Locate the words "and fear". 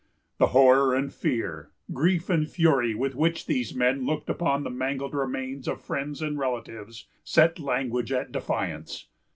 0.95-1.69